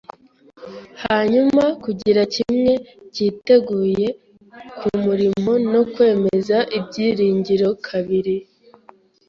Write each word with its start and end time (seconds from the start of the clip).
hanyuma, 1.03 1.63
kugira 1.83 2.21
kimwe 2.35 2.73
cyiteguye 3.13 4.07
kumurimo, 4.79 5.53
no 5.71 5.81
kwemeza 5.93 6.57
ibyiringiro 6.77 7.69
kabiri, 7.87 8.35
I. 8.39 8.43